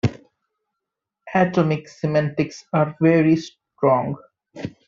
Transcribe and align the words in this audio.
Atomic 1.35 1.87
semantics 1.87 2.65
are 2.73 2.95
very 3.01 3.35
strong. 3.35 4.15